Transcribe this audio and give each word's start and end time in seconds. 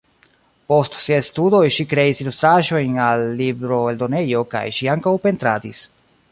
Post 0.71 0.95
siaj 1.01 1.19
studoj 1.27 1.59
ŝi 1.75 1.85
kreis 1.91 2.23
ilustraĵojn 2.25 2.97
al 3.09 3.27
libroeldonejo 3.43 4.43
kaj 4.55 4.67
ŝi 4.79 4.93
ankaŭ 4.97 5.15
pentradis. 5.29 5.87